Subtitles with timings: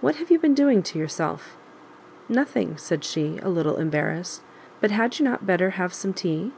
[0.00, 1.56] What have you been doing to yourself?"
[2.28, 4.40] "Nothing;" said she, a little embarrassed;
[4.80, 6.52] "but had you not better have some tea?"